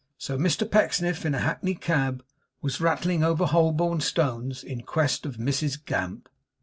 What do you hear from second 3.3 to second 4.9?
Holborn stones, in